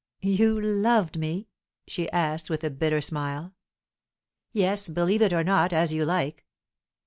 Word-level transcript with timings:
"You 0.23 0.59
loved 0.59 1.19
me?" 1.19 1.47
she 1.85 2.09
asked, 2.09 2.49
with 2.49 2.63
a 2.63 2.71
bitter 2.71 3.01
smile. 3.01 3.53
"Yes; 4.51 4.87
believe 4.89 5.21
it 5.21 5.31
or 5.31 5.43
not, 5.43 5.71
as 5.73 5.93
you 5.93 6.05
like. 6.05 6.43